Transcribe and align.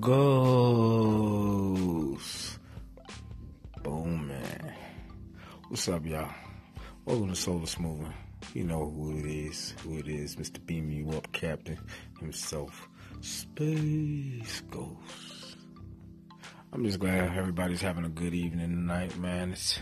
goes. 0.00 0.18
Boom, 3.82 4.28
man. 4.28 4.72
What's 5.68 5.88
up, 5.88 6.06
y'all? 6.06 6.30
Welcome 7.04 7.28
to 7.28 7.36
Solar 7.36 7.66
Smoothing. 7.66 8.14
You 8.54 8.64
know 8.64 8.88
who 8.88 9.18
it 9.18 9.26
is, 9.26 9.74
who 9.82 9.98
it 9.98 10.08
is, 10.08 10.36
Mr. 10.36 10.64
Beam 10.64 10.90
You 10.90 11.10
Up 11.10 11.30
Captain 11.32 11.78
himself, 12.18 12.88
Space 13.20 14.62
Ghost. 14.70 15.58
I'm 16.72 16.82
just 16.84 16.98
glad 16.98 17.36
everybody's 17.36 17.82
having 17.82 18.06
a 18.06 18.08
good 18.08 18.32
evening 18.32 18.70
tonight, 18.70 19.18
man. 19.18 19.52
It's 19.52 19.78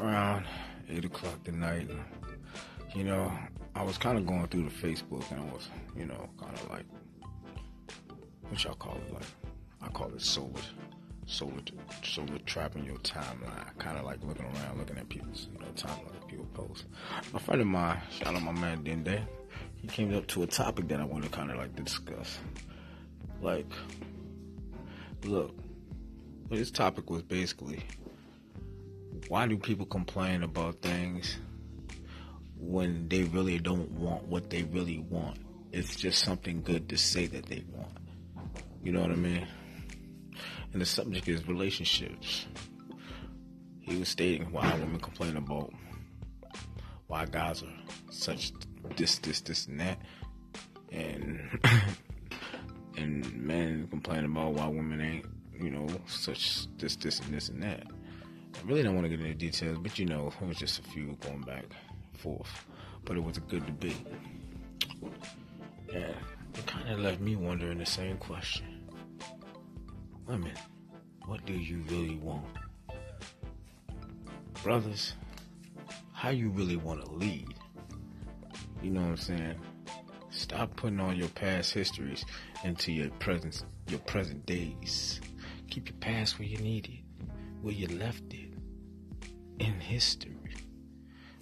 around 0.00 0.44
8 0.88 1.04
o'clock 1.04 1.44
tonight. 1.44 1.88
You 2.96 3.04
know, 3.04 3.32
I 3.76 3.84
was 3.84 3.96
kind 3.96 4.18
of 4.18 4.26
going 4.26 4.48
through 4.48 4.64
the 4.64 4.70
Facebook 4.70 5.30
and 5.30 5.40
I 5.40 5.44
was, 5.52 5.68
you 5.96 6.06
know, 6.06 6.28
kind 6.36 6.52
of 6.52 6.68
like, 6.68 6.86
what 8.50 8.64
y'all 8.64 8.74
call 8.74 8.96
it? 8.96 9.14
Like, 9.14 9.22
I 9.82 9.88
call 9.88 10.12
it 10.12 10.20
solar, 10.20 10.50
solar, 11.26 11.52
solar 12.02 12.38
trapping 12.46 12.84
your 12.84 12.98
timeline. 12.98 13.78
Kind 13.78 13.96
of 13.96 14.04
like 14.04 14.22
looking 14.24 14.44
around, 14.44 14.78
looking 14.78 14.98
at 14.98 15.08
people's, 15.08 15.48
you 15.52 15.60
know, 15.60 15.66
timeline, 15.76 16.28
people 16.28 16.46
post. 16.52 16.86
A 17.32 17.38
friend 17.38 17.60
of 17.60 17.66
mine, 17.66 18.00
shout 18.10 18.34
out 18.34 18.42
my 18.42 18.52
man 18.52 18.84
Dende, 18.84 19.22
he 19.76 19.86
came 19.88 20.14
up 20.14 20.26
to 20.28 20.42
a 20.42 20.46
topic 20.46 20.88
that 20.88 21.00
I 21.00 21.04
want 21.04 21.24
to 21.24 21.30
kind 21.30 21.50
of 21.50 21.56
like 21.56 21.74
discuss. 21.76 22.38
Like, 23.40 23.70
look, 25.24 25.54
his 26.50 26.70
topic 26.70 27.08
was 27.08 27.22
basically, 27.22 27.82
why 29.28 29.46
do 29.46 29.56
people 29.56 29.86
complain 29.86 30.42
about 30.42 30.82
things 30.82 31.38
when 32.58 33.08
they 33.08 33.22
really 33.22 33.58
don't 33.58 33.90
want 33.92 34.24
what 34.24 34.50
they 34.50 34.64
really 34.64 34.98
want? 34.98 35.38
It's 35.72 35.94
just 35.94 36.24
something 36.24 36.62
good 36.62 36.88
to 36.88 36.98
say 36.98 37.26
that 37.26 37.46
they 37.46 37.62
want. 37.72 37.92
You 38.82 38.92
know 38.92 39.00
what 39.00 39.10
I 39.10 39.16
mean? 39.16 39.46
And 40.72 40.80
the 40.80 40.86
subject 40.86 41.28
is 41.28 41.46
relationships. 41.46 42.46
He 43.80 43.96
was 43.96 44.08
stating 44.08 44.50
why 44.52 44.72
women 44.74 45.00
complain 45.00 45.36
about 45.36 45.72
why 47.08 47.26
guys 47.26 47.62
are 47.62 47.72
such 48.10 48.52
this, 48.96 49.18
this, 49.18 49.40
this, 49.40 49.66
and 49.66 49.80
that, 49.80 49.98
and 50.92 51.60
and 52.96 53.34
men 53.34 53.88
complain 53.88 54.24
about 54.24 54.54
why 54.54 54.66
women 54.68 55.00
ain't, 55.00 55.26
you 55.60 55.70
know, 55.70 55.88
such 56.06 56.66
this, 56.78 56.96
this, 56.96 57.20
and 57.20 57.34
this, 57.34 57.48
and 57.48 57.62
that. 57.62 57.84
I 58.54 58.66
really 58.66 58.82
don't 58.82 58.94
want 58.94 59.06
to 59.06 59.16
get 59.16 59.20
into 59.20 59.34
details, 59.34 59.78
but 59.78 59.98
you 59.98 60.06
know, 60.06 60.32
it 60.40 60.46
was 60.46 60.56
just 60.56 60.78
a 60.78 60.82
few 60.82 61.16
going 61.20 61.42
back 61.42 61.64
and 61.64 62.20
forth. 62.20 62.66
But 63.04 63.16
it 63.16 63.24
was 63.24 63.38
a 63.38 63.40
good 63.40 63.66
debate. 63.66 64.06
Yeah, 65.92 66.12
it 66.54 66.66
kind 66.66 66.88
of 66.90 67.00
left 67.00 67.20
me 67.20 67.36
wondering 67.36 67.78
the 67.78 67.86
same 67.86 68.18
question. 68.18 68.69
Women, 70.30 70.54
what 71.26 71.44
do 71.44 71.52
you 71.54 71.82
really 71.88 72.14
want? 72.14 72.46
Brothers, 74.62 75.14
how 76.12 76.28
you 76.28 76.50
really 76.50 76.76
want 76.76 77.04
to 77.04 77.10
lead? 77.10 77.52
You 78.80 78.90
know 78.90 79.00
what 79.00 79.08
I'm 79.08 79.16
saying? 79.16 79.60
Stop 80.30 80.76
putting 80.76 81.00
all 81.00 81.12
your 81.12 81.30
past 81.30 81.72
histories 81.72 82.24
into 82.62 82.92
your 82.92 83.10
present 83.18 83.64
your 83.88 83.98
present 83.98 84.46
days. 84.46 85.20
Keep 85.68 85.88
your 85.88 85.98
past 85.98 86.38
where 86.38 86.46
you 86.46 86.58
need 86.58 86.86
it, 86.86 87.24
where 87.60 87.74
you 87.74 87.88
left 87.88 88.32
it. 88.32 88.54
In 89.58 89.80
history. 89.80 90.36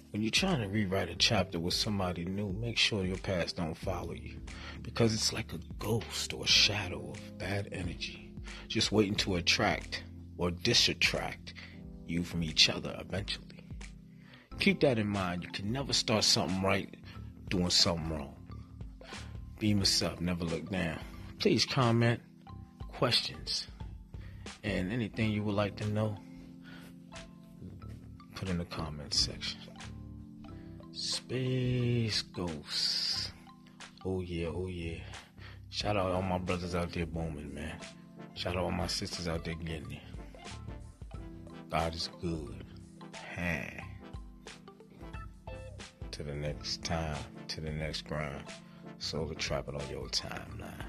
When 0.09 0.23
you're 0.23 0.31
trying 0.31 0.61
to 0.61 0.67
rewrite 0.67 1.09
a 1.09 1.15
chapter 1.15 1.59
with 1.59 1.75
somebody 1.75 2.25
new, 2.25 2.53
make 2.53 2.79
sure 2.79 3.05
your 3.05 3.17
past 3.17 3.57
don't 3.57 3.77
follow 3.77 4.13
you. 4.13 4.41
Because 4.81 5.13
it's 5.13 5.31
like 5.31 5.53
a 5.53 5.59
ghost 5.77 6.33
or 6.33 6.45
a 6.45 6.47
shadow 6.47 7.11
of 7.11 7.37
bad 7.37 7.69
energy. 7.71 8.28
Just 8.67 8.91
waiting 8.91 9.15
to 9.15 9.35
attract 9.35 10.03
or 10.37 10.51
disattract 10.51 11.53
you 12.07 12.23
from 12.23 12.43
each 12.43 12.69
other 12.69 12.95
eventually. 12.99 13.45
Keep 14.59 14.81
that 14.81 14.99
in 14.99 15.07
mind. 15.07 15.43
You 15.43 15.49
can 15.51 15.71
never 15.71 15.93
start 15.93 16.23
something 16.23 16.61
right 16.61 16.93
doing 17.49 17.69
something 17.69 18.09
wrong. 18.09 18.35
Beam 19.57 19.81
us 19.81 20.01
up, 20.01 20.21
never 20.21 20.43
look 20.43 20.69
down. 20.69 20.99
Please 21.39 21.65
comment, 21.65 22.19
questions, 22.89 23.67
and 24.63 24.91
anything 24.91 25.31
you 25.31 25.43
would 25.43 25.55
like 25.55 25.75
to 25.77 25.87
know, 25.87 26.17
put 28.35 28.49
in 28.49 28.57
the 28.57 28.65
comments 28.65 29.19
section. 29.19 29.59
Space 30.91 32.21
Ghosts. 32.21 33.31
Oh 34.05 34.21
yeah, 34.21 34.47
oh 34.47 34.67
yeah. 34.67 34.99
Shout 35.69 35.97
out 35.97 36.11
all 36.11 36.21
my 36.21 36.37
brothers 36.37 36.75
out 36.75 36.91
there 36.91 37.05
booming, 37.05 37.53
man. 37.53 37.79
Shout 38.39 38.55
out 38.55 38.63
all 38.63 38.71
my 38.71 38.87
sisters 38.87 39.27
out 39.27 39.43
there 39.43 39.53
getting 39.55 39.91
it. 39.91 41.19
God 41.69 41.93
is 41.93 42.09
good. 42.21 42.63
Hey. 43.35 43.83
To 46.11 46.23
the 46.23 46.33
next 46.33 46.81
time, 46.85 47.17
to 47.49 47.59
the 47.59 47.69
next 47.69 48.07
grind. 48.07 48.41
Solar 48.97 49.35
trapping 49.35 49.75
on 49.75 49.89
your 49.89 50.05
timeline. 50.05 50.85